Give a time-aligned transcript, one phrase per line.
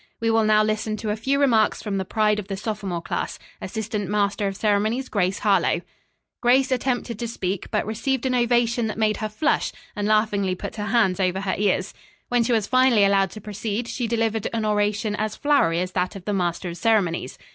[0.19, 3.37] We will now listen to a few remarks from the pride of the sophomore class,
[3.61, 5.81] Assistant Master of Ceremonies Grace Harlowe."
[6.41, 10.77] Grace attempted to speak, but received an ovation that made her flush and laughingly put
[10.77, 11.93] her hands over her ears.
[12.29, 16.15] When she was finally allowed to proceed, she delivered an oration as flowery as that
[16.15, 17.37] of the master of ceremonies.